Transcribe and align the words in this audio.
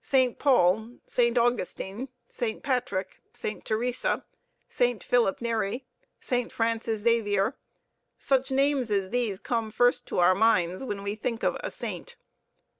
Saint 0.00 0.36
Paul, 0.40 0.94
Saint 1.06 1.38
Augustine, 1.38 2.08
Saint 2.26 2.60
Patrick, 2.64 3.20
Saint 3.30 3.64
Theresa, 3.64 4.24
Saint 4.68 5.00
Philip 5.04 5.40
Neri, 5.40 5.84
Saint 6.18 6.50
Francis 6.50 7.02
Xavier: 7.02 7.54
such 8.18 8.50
names 8.50 8.90
as 8.90 9.10
these 9.10 9.38
come 9.38 9.70
first 9.70 10.04
to 10.08 10.18
our 10.18 10.34
minds 10.34 10.82
when 10.82 11.04
we 11.04 11.14
think 11.14 11.44
of 11.44 11.56
"a 11.62 11.70
saint." 11.70 12.16